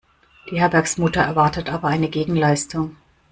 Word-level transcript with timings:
Die 0.49 0.59
Herbergsmutter 0.59 1.21
erwartet 1.21 1.71
aber 1.71 1.87
eine 1.87 2.09
Gegenleistung. 2.09 2.95